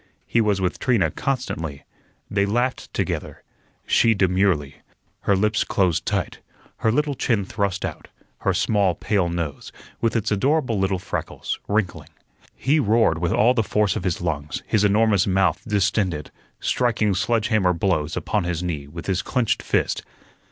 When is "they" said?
2.27-2.47